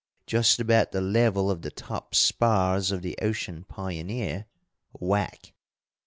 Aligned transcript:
Just 0.25 0.59
about 0.59 0.93
the 0.93 0.99
level 0.99 1.51
of 1.51 1.61
the 1.61 1.69
top 1.69 2.15
spars 2.15 2.89
of 2.89 3.03
the 3.03 3.15
Ocean 3.21 3.65
Pioneer, 3.65 4.47
whack! 4.93 5.53